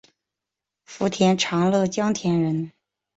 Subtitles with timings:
[0.83, 2.71] 福建长乐江田人。